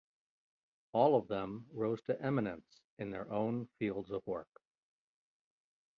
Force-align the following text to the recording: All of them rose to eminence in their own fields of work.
All 0.93 1.15
of 1.15 1.27
them 1.27 1.67
rose 1.71 2.01
to 2.07 2.19
eminence 2.19 2.81
in 2.97 3.11
their 3.11 3.31
own 3.31 3.67
fields 3.77 4.09
of 4.09 4.25
work. 4.25 4.49